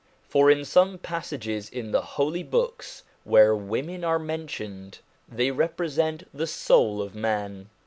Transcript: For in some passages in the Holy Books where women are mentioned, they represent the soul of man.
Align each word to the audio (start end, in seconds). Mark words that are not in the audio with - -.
For 0.27 0.49
in 0.49 0.65
some 0.65 0.97
passages 0.97 1.69
in 1.69 1.91
the 1.91 2.01
Holy 2.01 2.41
Books 2.41 3.03
where 3.23 3.55
women 3.55 4.03
are 4.03 4.17
mentioned, 4.17 4.97
they 5.29 5.51
represent 5.51 6.27
the 6.33 6.47
soul 6.47 7.03
of 7.03 7.13
man. 7.13 7.69